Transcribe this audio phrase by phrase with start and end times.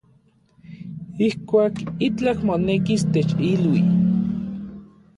[1.27, 1.75] Ijkuak
[2.09, 3.81] itlaj monekis, techilui.